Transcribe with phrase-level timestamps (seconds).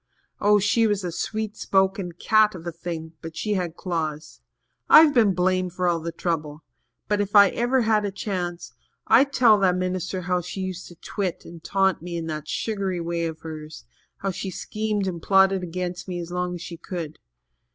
[0.39, 4.41] Oh, she was a sweet spoken cat of a thing but she had claws.
[4.89, 6.63] I've been blamed for all the trouble.
[7.07, 8.73] But if ever I had a chance,
[9.05, 12.99] I'd tell that minister how she used to twit and taunt me in that sugary
[12.99, 13.85] way of hers
[14.17, 17.19] how she schemed and plotted against me as long as she could.